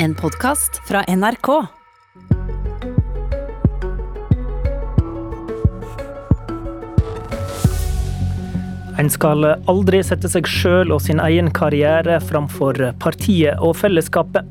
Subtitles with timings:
[0.00, 1.48] En podkast fra NRK.
[8.98, 14.46] En skal aldri sette seg sjøl og sin egen karriere framfor partiet og fellesskapet.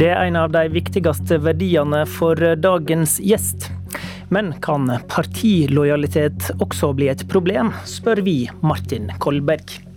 [0.00, 3.68] Det er en av de viktigste verdiene for dagens gjest.
[4.32, 9.89] Men kan partilojalitet også bli et problem, spør vi Martin Kolberg.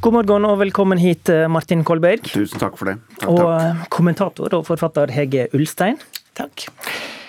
[0.00, 2.22] God morgen og velkommen hit, Martin Kolberg.
[2.24, 2.94] Tusen takk for det.
[3.18, 3.82] Takk, og takk.
[3.92, 5.98] kommentator og forfatter Hege Ulstein.
[6.40, 6.64] Takk.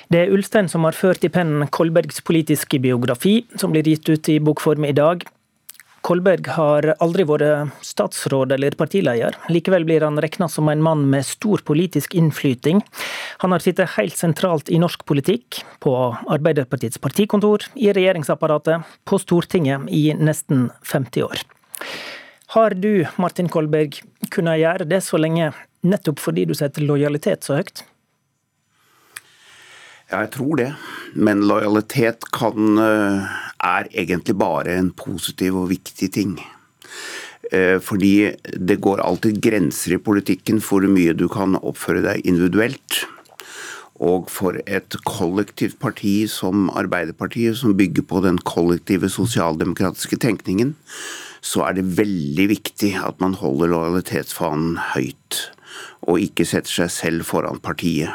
[0.08, 4.32] Det er Ulstein som har ført i pennen Kolbergs politiske biografi, som blir gitt ut
[4.32, 5.28] i bokform i dag.
[6.08, 9.36] Kolberg har aldri vært statsråd eller partileder.
[9.52, 12.80] Likevel blir han regna som en mann med stor politisk innflyting.
[13.44, 19.92] Han har sittet helt sentralt i norsk politikk, på Arbeiderpartiets partikontor, i regjeringsapparatet, på Stortinget
[19.92, 21.50] i nesten 50 år.
[22.52, 25.54] Har du, Martin Kolberg, kunnet gjøre det så lenge
[25.88, 27.86] nettopp fordi du setter lojalitet så høyt?
[30.12, 30.66] Ja, jeg tror det.
[31.16, 36.36] Men lojalitet kan, er egentlig bare en positiv og viktig ting.
[37.88, 38.12] Fordi
[38.60, 43.06] det går alltid grenser i politikken for hvor mye du kan oppføre deg individuelt.
[44.04, 50.76] Og for et kollektivt parti som Arbeiderpartiet, som bygger på den kollektive sosialdemokratiske tenkningen,
[51.42, 55.48] så er det veldig viktig at man holder lojalitetsfanen høyt.
[56.10, 58.10] Og ikke setter seg selv foran partiet.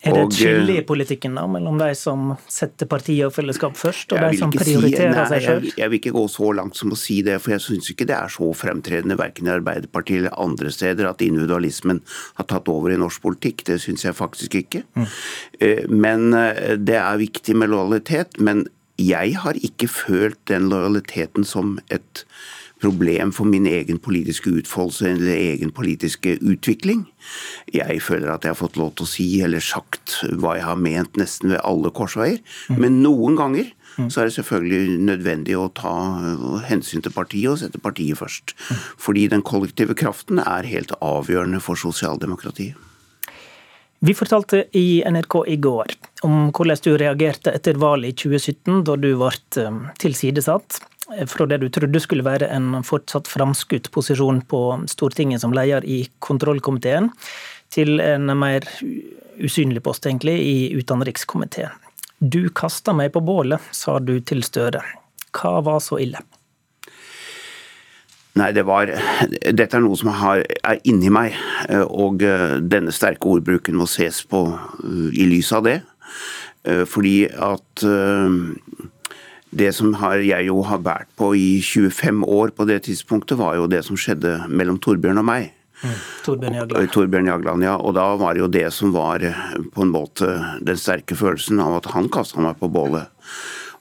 [0.00, 4.14] Er det et skille i politikken da, mellom de som setter partiet og fellesskap først,
[4.16, 5.66] og de som prioriterer si- nei, seg sjøl?
[5.66, 8.06] Jeg, jeg vil ikke gå så langt som å si det, for jeg syns ikke
[8.08, 12.00] det er så fremtredende verken i Arbeiderpartiet eller andre steder at individualismen
[12.40, 13.66] har tatt over i norsk politikk.
[13.68, 14.86] Det syns jeg faktisk ikke.
[14.96, 15.06] Mm.
[15.92, 18.40] Men eh, det er viktig med lojalitet.
[18.40, 18.64] Men
[19.00, 22.24] jeg har ikke følt den lojaliteten som et
[22.80, 27.04] problem for min egen politiske utfoldelse eller egen politiske utvikling.
[27.74, 30.80] Jeg føler at jeg har fått lov til å si eller sagt hva jeg har
[30.80, 32.40] ment nesten ved alle korsveier.
[32.72, 33.72] Men noen ganger
[34.08, 35.94] så er det selvfølgelig nødvendig å ta
[36.68, 38.54] hensyn til partiet og sette partiet først.
[39.00, 42.78] Fordi den kollektive kraften er helt avgjørende for sosialdemokratiet.
[44.02, 45.92] Vi fortalte i NRK i går
[46.24, 49.28] om hvordan du reagerte etter valget i 2017, da du ble
[49.60, 50.78] eh, tilsidesatt
[51.28, 56.04] fra det du trodde skulle være en fortsatt framskutt posisjon på Stortinget som leder i
[56.22, 57.10] kontrollkomiteen,
[57.68, 58.64] til en mer
[59.40, 61.74] usynlig post, egentlig, i utenrikskomiteen.
[62.20, 64.82] Du kasta meg på bålet, sa du til Støre.
[65.36, 66.22] Hva var så ille?
[68.38, 71.34] Nei, det var Dette er noe som har, er inni meg,
[71.68, 75.80] eh, og eh, denne sterke ordbruken må ses på eh, i lys av det.
[76.60, 77.82] Fordi at
[79.56, 83.56] det som har, jeg jo har båret på i 25 år på det tidspunktet, var
[83.56, 85.46] jo det som skjedde mellom Torbjørn og meg.
[86.26, 86.90] Torbjørn Jagland.
[86.92, 87.78] Torbjørn Jagland, ja.
[87.80, 89.24] Og da var det jo det som var
[89.72, 90.28] på en måte
[90.60, 93.08] den sterke følelsen av at han kasta meg på bålet.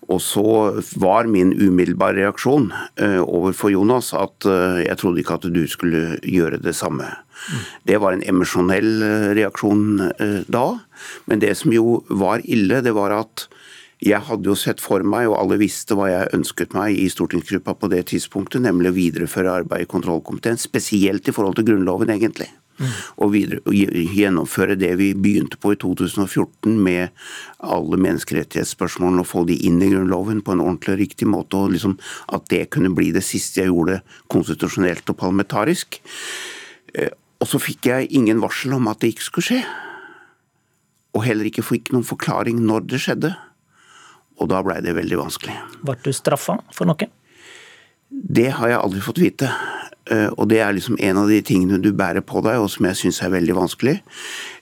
[0.08, 0.44] Og så
[1.02, 2.70] var min umiddelbare reaksjon
[3.02, 7.12] eh, overfor Jonas at eh, jeg trodde ikke at du skulle gjøre det samme.
[7.88, 10.10] Det var en emosjonell eh, reaksjon
[10.48, 10.66] da.
[11.30, 13.50] Men det som jo var ille, det var at
[14.00, 17.76] jeg hadde jo sett for meg, og alle visste hva jeg ønsket meg i stortingsgruppa
[17.76, 22.48] på det tidspunktet, nemlig å videreføre arbeidet i kontrollkomiteen, spesielt i forhold til Grunnloven, egentlig.
[23.20, 27.10] Og, videre, og gjennomføre det vi begynte på i 2014 med
[27.60, 31.74] alle menneskerettighetsspørsmålene og få de inn i Grunnloven på en ordentlig og riktig måte, og
[31.76, 31.98] liksom
[32.36, 34.00] at det kunne bli det siste jeg gjorde
[34.32, 36.00] konstitusjonelt og parlamentarisk.
[36.96, 39.60] Eh, Og så fikk jeg ingen varsel om at det ikke skulle skje.
[41.16, 43.32] Og heller ikke fikk noen forklaring når det skjedde.
[44.40, 45.56] Og da blei det veldig vanskelig.
[45.84, 47.08] Ble du straffa for noe?
[48.10, 49.50] Det har jeg aldri fått vite.
[50.10, 52.86] Eh, Og det er liksom en av de tingene du bærer på deg, og som
[52.86, 54.00] jeg syns er veldig vanskelig.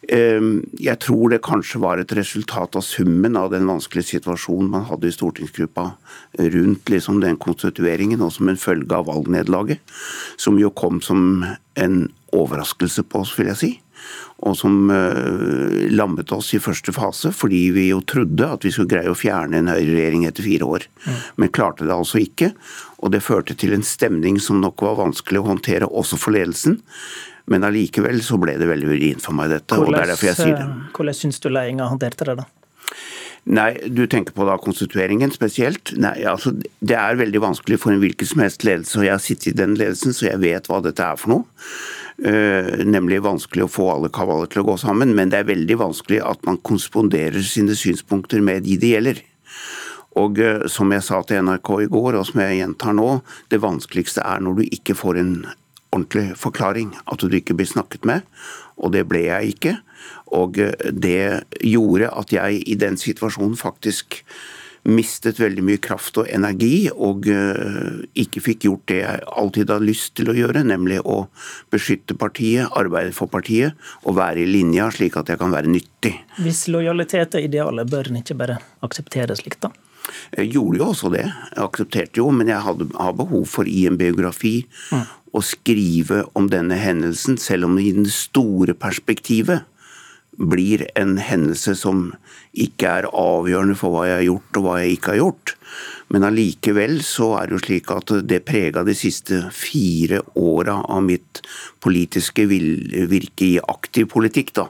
[0.09, 0.41] Eh,
[0.79, 5.07] Jeg tror det kanskje var et resultat av summen av den vanskelige situasjonen man hadde
[5.07, 5.95] i stortingsgruppa
[6.37, 9.79] rundt liksom den konstitueringen, og som en følge av valgnederlaget.
[10.37, 13.81] Som jo kom som en overraskelse på oss, vil jeg si.
[14.45, 18.91] Og som uh, lammet oss i første fase, fordi vi jo trodde at vi skulle
[18.91, 20.85] greie å fjerne en høyreregjering etter fire år.
[21.41, 22.51] Men klarte det altså ikke.
[23.01, 26.79] Og det førte til en stemning som nok var vanskelig å håndtere, også for ledelsen.
[27.47, 29.77] Men allikevel så ble det veldig vrient for meg, dette.
[29.79, 30.65] og det er derfor jeg sier det.
[30.67, 32.47] eh, Hvordan syns du ledelsen håndterte det, da?
[33.47, 35.93] Nei, du tenker på da konstitueringen spesielt?
[35.95, 39.23] Nei, altså det er veldig vanskelig for en hvilken som helst ledelse, og jeg har
[39.23, 41.69] sittet i den ledelsen, så jeg vet hva dette er for noe.
[42.17, 45.77] Uh, nemlig vanskelig å få alle kavaler til å gå sammen, men det er veldig
[45.79, 49.23] vanskelig at man konsponderer sine synspunkter med de det gjelder.
[50.19, 53.09] Og uh, som jeg sa til NRK i går, og som jeg gjentar nå,
[53.53, 55.33] det vanskeligste er når du ikke får en
[55.93, 56.91] ordentlig forklaring.
[57.07, 58.27] At du ikke blir snakket med.
[58.77, 59.77] Og det ble jeg ikke.
[60.37, 64.21] Og eh, det gjorde at jeg i den situasjonen faktisk
[64.87, 69.83] mistet veldig mye kraft og energi, og uh, ikke fikk gjort det jeg alltid har
[69.83, 71.25] lyst til å gjøre, nemlig å
[71.73, 73.75] beskytte partiet, arbeide for partiet
[74.05, 76.13] og være i linja, slik at jeg kan være nyttig.
[76.39, 79.73] Hvis lojalitet er idealet, bør en ikke bare akseptere slikt, da?
[80.37, 83.81] Jeg gjorde jo også det, jeg aksepterte jo, men jeg hadde, har behov for i
[83.89, 84.61] en biografi
[84.95, 85.07] mm.
[85.35, 89.67] å skrive om denne hendelsen, selv om i det store perspektivet
[90.37, 92.11] blir en hendelse som
[92.53, 95.55] ikke er avgjørende for hva jeg har gjort og hva jeg ikke har gjort.
[96.13, 101.03] Men allikevel så er det jo slik at det prega de siste fire åra av
[101.03, 101.41] mitt
[101.83, 104.53] politiske virke i aktiv politikk.
[104.55, 104.69] da.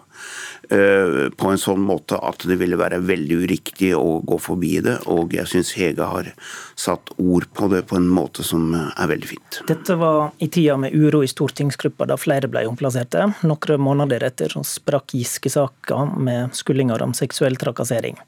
[0.70, 4.98] Eh, på en sånn måte at det ville være veldig uriktig å gå forbi det.
[5.08, 6.32] Og jeg syns Hege har
[6.76, 9.60] satt ord på det på en måte som er veldig fint.
[9.70, 13.30] Dette var i tida med uro i stortingsgruppa da flere ble omplasserte.
[13.48, 18.20] Noen måneder etter så sprakk Giske-saka med skuldinger om seksuell trakassering.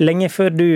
[0.00, 0.68] Lenge før du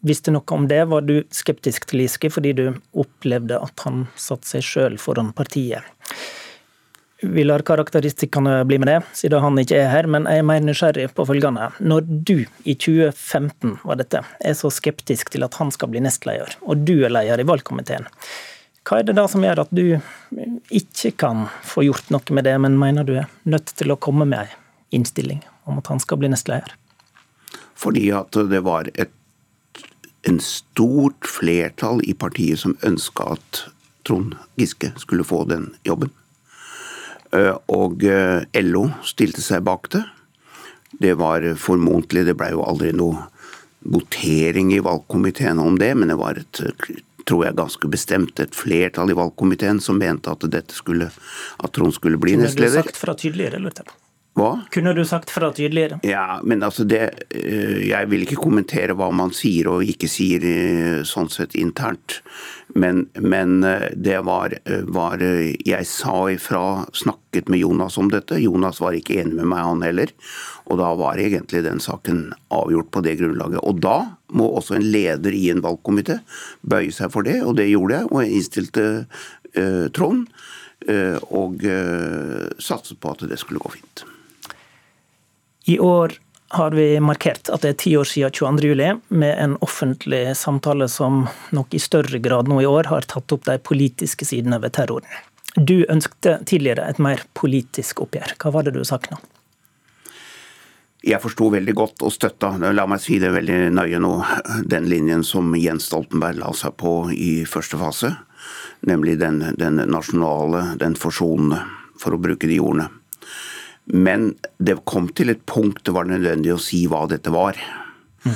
[0.00, 2.64] visste noe om det, var du skeptisk til Giske fordi du
[2.96, 5.84] opplevde at han satte seg sjøl foran partiet.
[7.24, 10.60] Vi lar karakteristikkene bli med det, siden han ikke er her, men jeg er mer
[10.60, 11.70] nysgjerrig på følgende.
[11.80, 12.34] Når du
[12.68, 16.98] i 2015 var dette, er så skeptisk til at han skal bli nestleder, og du
[16.98, 18.04] er leder i valgkomiteen,
[18.86, 19.96] hva er det da som gjør at du
[20.70, 24.28] ikke kan få gjort noe med det, men mener du er nødt til å komme
[24.28, 26.76] med en innstilling om at han skal bli nestleder?
[27.76, 29.15] Fordi at det var et
[30.26, 33.62] en stort flertall i partiet som ønska at
[34.06, 36.10] Trond Giske skulle få den jobben.
[37.34, 40.04] Eh, og eh, LO stilte seg bak det.
[40.96, 43.26] Det var formodentlig Det ble jo aldri noe
[43.86, 46.62] votering i valgkomiteen om det, men det var et
[47.26, 51.94] tror jeg ganske bestemt et flertall i valgkomiteen som mente at dette skulle, at Trond
[51.94, 52.78] skulle bli nestleder.
[52.78, 53.98] Det ble sagt fra tydeligere, lurte jeg på.
[54.36, 54.50] Hva?
[54.70, 55.96] Kunne du sagt fra tydeligere?
[56.04, 57.02] Ja, men altså det
[57.32, 60.44] eh, Jeg vil ikke kommentere hva man sier og ikke sier
[61.08, 62.20] sånn sett internt.
[62.76, 64.52] Men, men eh, det var,
[64.92, 68.36] var, Jeg sa ifra, snakket med Jonas om dette.
[68.42, 70.12] Jonas var ikke enig med meg, han heller.
[70.66, 73.62] Og da var egentlig den saken avgjort på det grunnlaget.
[73.64, 73.96] Og da
[74.36, 76.18] må også en leder i en valgkomité
[76.66, 78.10] bøye seg for det, og det gjorde jeg.
[78.10, 78.86] Og jeg innstilte
[79.56, 80.26] uh, Trond.
[80.86, 84.04] Uh, og uh, satset på at det skulle gå fint.
[85.68, 86.12] I år
[86.48, 91.24] har vi markert at det er ti år siden 22.07, med en offentlig samtale som
[91.50, 95.10] nok i større grad nå i år har tatt opp de politiske sidene ved terroren.
[95.56, 98.36] Du ønskte tidligere et mer politisk oppgjør.
[98.38, 99.18] Hva var det du savna?
[101.06, 104.12] Jeg forsto veldig godt og støtta, la meg si det veldig nøye nå,
[104.70, 108.12] den linjen som Jens Stoltenberg la seg på i første fase.
[108.86, 111.64] Nemlig den, den nasjonale, den forsonende,
[111.98, 112.88] for å bruke de ordene.
[113.94, 117.58] Men det kom til et punkt det var nødvendig å si hva dette var.
[118.26, 118.34] Mm.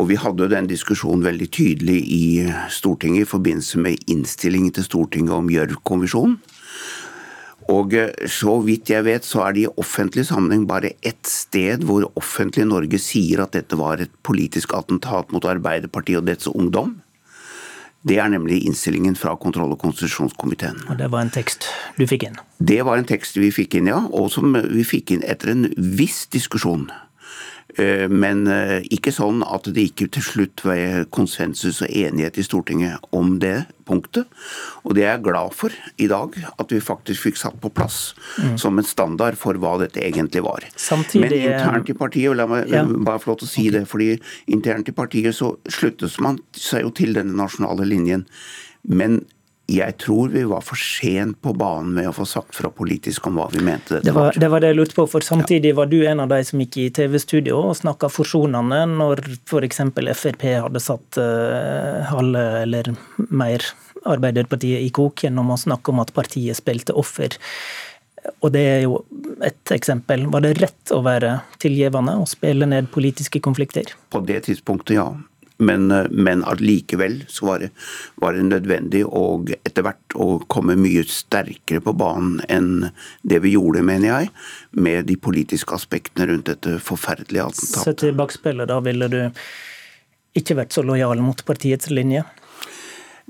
[0.00, 2.24] Og vi hadde den diskusjonen veldig tydelig i
[2.72, 6.38] Stortinget i forbindelse med innstillingen til Stortinget om Gjørv-kommisjonen.
[7.70, 11.84] Og eh, så vidt jeg vet, så er det i offentlig sammenheng bare ett sted
[11.86, 16.96] hvor offentlig Norge sier at dette var et politisk attentat mot Arbeiderpartiet og dets ungdom.
[18.02, 20.80] Det er nemlig innstillingen fra kontroll- og konstitusjonskomiteen.
[20.90, 21.68] Og Det var en tekst
[21.98, 22.36] du fikk inn?
[22.58, 24.00] Det var en tekst vi fikk inn, ja.
[24.10, 26.90] Og som vi fikk inn etter en viss diskusjon.
[27.80, 32.44] Eh, men eh, ikke sånn at det ikke til slutt var konsensus og enighet i
[32.44, 34.28] Stortinget om det punktet.
[34.84, 38.12] Og det er jeg glad for i dag, at vi faktisk fikk satt på plass
[38.38, 38.56] mm.
[38.60, 40.66] som en standard for hva dette egentlig var.
[40.76, 42.84] Samtidig, Men internt i partiet, la meg ja.
[42.84, 43.78] bare få lov til å si okay.
[43.78, 44.10] det, fordi
[44.54, 48.26] internt i partiet så sluttes man seg jo til denne nasjonale linjen.
[48.82, 49.22] Men
[49.72, 53.38] jeg tror vi var for sent på banen med å få sagt fra politisk om
[53.40, 54.36] hva vi mente det var.
[54.36, 56.78] Det var det jeg lurte på, for samtidig var du en av de som gikk
[56.82, 59.82] i TV-studio og snakka forsonende når f.eks.
[60.18, 62.92] Frp hadde satt uh, halve eller
[63.30, 63.64] mer
[64.02, 67.36] Arbeiderpartiet i kok gjennom å snakke om at partiet spilte offer.
[68.42, 69.00] Og det er jo
[69.42, 70.26] et eksempel.
[70.30, 73.94] Var det rett å være tilgivende og spille ned politiske konflikter?
[74.10, 75.08] På det tidspunktet, ja.
[75.62, 77.70] Men, eh, men allikevel så var det,
[78.22, 82.90] var det nødvendig og etter hvert å komme mye sterkere på banen enn
[83.22, 84.32] det vi gjorde, mener jeg,
[84.72, 87.84] med de politiske aspektene rundt dette forferdelige attentatet.
[87.86, 89.20] Sett i bakspillet, da ville du
[90.38, 92.24] ikke vært så lojal mot partiets linje?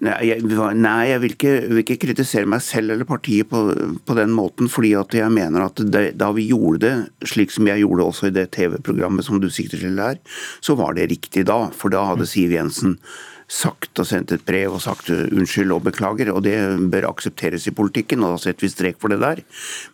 [0.02, 0.42] Nei, jeg,
[0.82, 3.61] nei, jeg vil, ikke, vil, ikke, kritisere meg selv eller partiet på,
[4.02, 4.66] på den måten.
[4.73, 6.94] fordi at jeg mener at det, da vi gjorde det,
[7.30, 10.18] slik som jeg gjorde også i det TV-programmet som du sikter til her,
[10.59, 11.68] så var det riktig da.
[11.76, 12.97] For da hadde Siv Jensen
[13.52, 16.56] sagt og sendt et brev og sagt unnskyld og beklager, og det
[16.90, 19.44] bør aksepteres i politikken, og da setter vi strek for det der.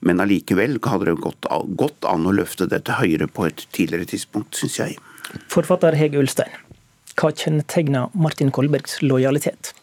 [0.00, 4.56] Men allikevel hadde det gått, gått an å løfte dette høyere på et tidligere tidspunkt,
[4.56, 4.96] syns jeg.
[5.52, 6.54] Forfatter Hege Ulstein,
[7.18, 9.74] hva kjennetegner Martin Kolbergs lojalitet?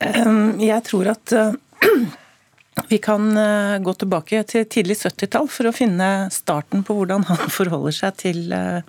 [0.00, 1.54] Jeg tror at eh,
[2.90, 7.46] vi kan eh, gå tilbake til tidlig 70-tall for å finne starten på hvordan han
[7.58, 8.82] forholder seg til eh,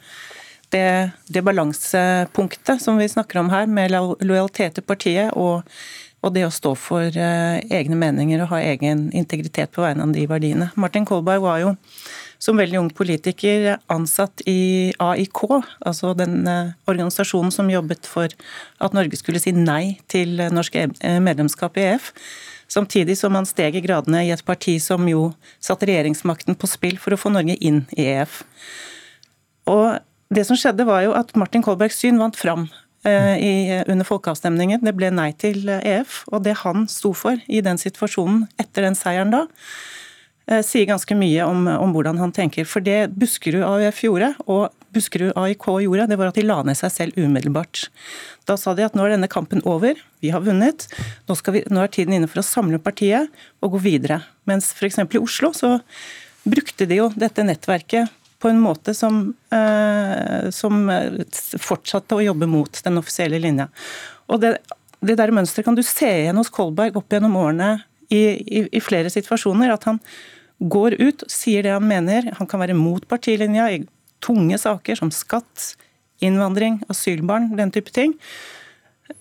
[0.74, 0.88] det,
[1.32, 5.64] det balansepunktet som vi snakker om her, med lojalitet til partiet og,
[6.20, 10.26] og, det å stå for egne meninger og ha egen integritet på vegne av de
[10.28, 10.68] verdiene.
[10.76, 11.72] Martin Kolberg var jo
[12.40, 15.42] som veldig ung politiker ansatt i AIK,
[15.86, 18.32] altså den eh, organisasjonen som jobbet for
[18.84, 22.12] at Norge skulle si nei til norsk eh, medlemskap i EF.
[22.68, 25.30] Samtidig som han steg i gradene i et parti som jo
[25.64, 28.42] satte regjeringsmakten på spill for å få Norge inn i EF.
[29.72, 29.98] Og
[30.34, 32.68] det som skjedde var jo at Martin Kolbergs syn vant fram
[33.08, 33.54] eh, i,
[33.88, 34.84] under folkeavstemningen.
[34.84, 36.26] Det ble nei til EF.
[36.32, 39.46] Og det han sto for i den situasjonen etter den seieren da,
[40.64, 42.68] sier ganske mye om, om, hvordan han tenker.
[42.70, 46.78] For det Buskerud AUF gjorde, og Buskerud AIK gjorde, det var at de la ned
[46.80, 47.88] seg selv umiddelbart.
[48.48, 50.88] Da sa de at nå er denne kampen over, vi har vunnet.
[51.28, 53.28] Nå, vi, nå er tiden inne for å samle partiet
[53.60, 54.22] og gå videre.
[54.48, 55.02] Mens f.eks.
[55.04, 55.76] i Oslo så
[56.48, 60.88] brukte de jo dette nettverket på en måte som, eh, som
[61.60, 63.68] fortsatte å jobbe mot den offisielle linja.
[64.32, 64.58] Og det,
[65.02, 67.72] det der mønsteret kan du se igjen hos Kolberg opp gjennom årene
[68.14, 69.74] i, i, i flere situasjoner.
[69.74, 70.00] At han
[70.60, 72.32] går ut og sier det han mener.
[72.40, 73.82] Han kan være mot partilinja i
[74.24, 75.74] tunge saker som skatt,
[76.24, 78.16] innvandring, asylbarn, den type ting.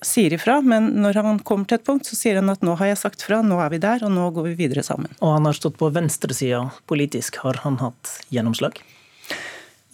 [0.03, 2.91] Sier ifra, men når han kommer til et punkt, så sier han at nå har
[2.91, 5.13] jeg sagt fra, nå er vi der, og nå går vi videre sammen.
[5.21, 7.39] Og han har stått på venstresida politisk.
[7.45, 8.81] Har han hatt gjennomslag?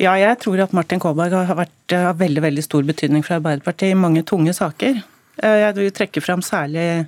[0.01, 3.93] Ja, jeg tror at Martin Kolberg har vært av veldig, veldig stor betydning for Arbeiderpartiet
[3.93, 5.03] i mange tunge saker.
[5.43, 7.05] Eh, jeg vil trekke fram særlig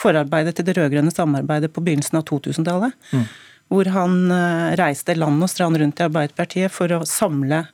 [0.00, 2.94] forarbeidet til det rød-grønne samarbeidet på begynnelsen av 2000-tallet.
[3.10, 3.26] Mm
[3.70, 7.64] hvor han eh, reiste land og strand rundt i Arbeiderpartiet for å samle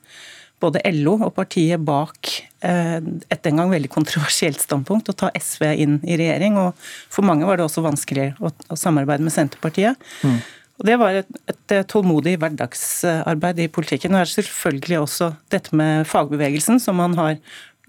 [0.61, 2.31] både LO og partiet bak
[2.65, 6.57] eh, et den gang veldig kontroversielt standpunkt, å ta SV inn i regjering.
[6.61, 6.77] og
[7.13, 10.01] For mange var det også vanskelig å, å samarbeide med Senterpartiet.
[10.25, 10.39] Mm.
[10.77, 14.13] Og Det var et, et, tålmodig hverdagsarbeid i politikken.
[14.13, 17.41] Og er selvfølgelig også dette med fagbevegelsen, som han har eh,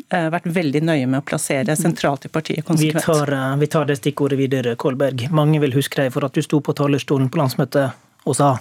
[0.08, 3.04] vært veldig nøye med å plassere sentralt i partiet konsekvent.
[3.04, 5.26] Vi tar, vi tar det stikkordet videre, Kolberg.
[5.34, 8.54] Mange vil huske deg for at du sto på talerstolen på landsmøtet og sa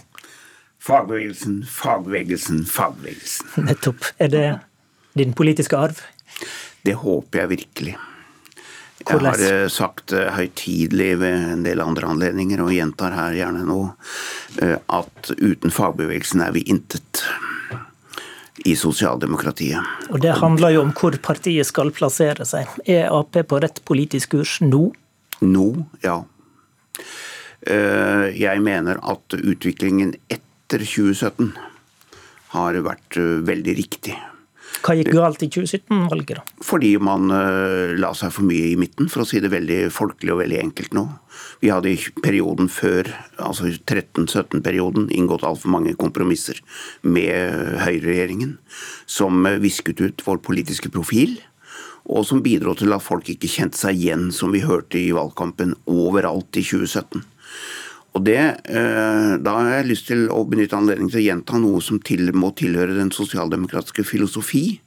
[0.80, 3.48] Fagbevegelsen, fagbevegelsen, fagbevegelsen.
[3.70, 4.12] Nettopp.
[4.18, 4.46] Er det
[5.18, 6.04] din politiske arv?
[6.86, 7.96] Det håper jeg virkelig.
[9.08, 13.82] Jeg har eh, sagt høytidelig ved en del andre anledninger, og gjentar her gjerne nå,
[14.62, 17.24] at uten fagbevegelsen er vi intet
[18.66, 20.10] i sosialdemokratiet.
[20.10, 22.68] Og Det handler jo om hvor partiet skal plassere seg.
[22.86, 24.90] Er Ap på rett politisk kurs nå?
[25.46, 25.68] Nå,
[26.02, 26.24] ja.
[27.62, 31.52] Eh, jeg mener at utviklingen etter 2017
[32.56, 34.16] har vært eh, veldig riktig.
[34.86, 36.64] Hva gikk galt i 2017-valget, da?
[36.64, 40.36] Fordi man uh, la seg for mye i midten, for å si det veldig folkelig
[40.36, 41.06] og veldig enkelt nå.
[41.64, 43.10] Vi hadde i perioden før,
[43.42, 46.62] altså 13-17-perioden, inngått altfor mange kompromisser
[47.02, 48.58] med høyreregjeringen,
[49.10, 51.40] som visket ut vår politiske profil.
[52.08, 55.76] Og som bidro til at folk ikke kjente seg igjen, som vi hørte i valgkampen
[55.92, 57.26] overalt i 2017.
[58.18, 61.82] Og det, eh, Da har jeg lyst til å benytte anledningen til å gjenta noe
[61.82, 64.80] som til, må tilhøre den sosialdemokratiske filosofi.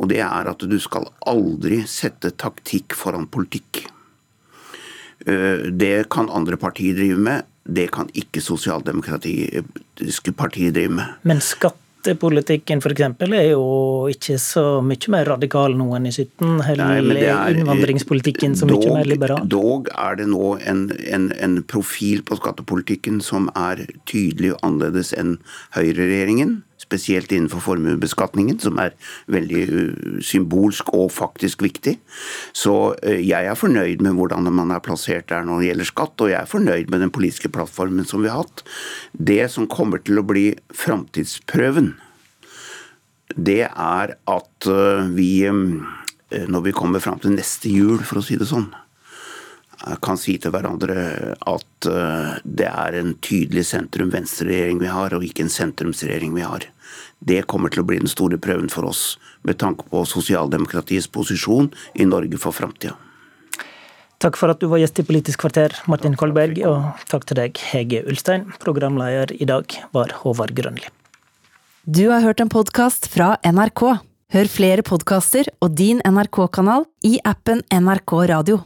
[0.00, 3.84] Og det er at du skal aldri sette taktikk foran politikk.
[5.26, 11.06] Eh, det kan andre partier drive med, det kan ikke sosialdemokratiske partier drive med.
[11.22, 13.02] Men skatt Skattepolitikken f.eks.
[13.28, 13.64] er jo
[14.08, 16.62] ikke så mye mer radikal nå enn i 17.
[16.72, 19.44] eller er innvandringspolitikken så mye mer liberal.
[19.44, 25.36] Dog er det nå en, en, en, profil på skattepolitikken som er tydelig annerledes enn
[25.76, 28.96] høyreregjeringen spesielt innenfor formuesbeskatningen, som er
[29.30, 31.96] veldig uh, symbolsk og faktisk viktig.
[32.56, 36.16] Så uh, jeg er fornøyd med hvordan man er plassert der når det gjelder skatt,
[36.18, 38.64] og jeg er fornøyd med den politiske plattformen som vi har hatt.
[39.14, 41.94] Det som kommer til å bli framtidsprøven,
[43.38, 45.86] det er at uh, vi, um,
[46.50, 48.72] når vi kommer fram til neste jul, for å si det sånn,
[50.04, 51.88] kan si til hverandre at
[52.44, 56.66] det er en tydelig sentrum-venstre-regjering vi har, og ikke en sentrumsregjering vi har.
[57.20, 61.70] Det kommer til å bli den store prøven for oss, med tanke på sosialdemokratiets posisjon
[61.94, 62.96] i Norge for framtida.
[64.20, 67.60] Takk for at du var gjest i Politisk kvarter, Martin Kolberg, og takk til deg,
[67.70, 68.50] Hege Ulstein.
[68.60, 69.64] Programleder i dag
[69.96, 70.84] var Håvard Grønli.
[71.88, 73.84] Du har hørt en podkast fra NRK.
[74.30, 78.60] Hør flere podkaster og din NRK-kanal i appen NRK Radio.